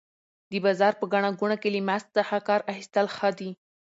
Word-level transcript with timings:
د 0.49 0.51
بازار 0.65 0.93
په 0.99 1.05
ګڼه 1.13 1.29
ګوڼه 1.39 1.57
کې 1.61 1.69
له 1.75 1.79
ماسک 1.87 2.07
څخه 2.17 2.45
کار 2.47 2.61
اخیستل 2.71 3.05
ښه 3.15 3.29
دي. 3.39 3.49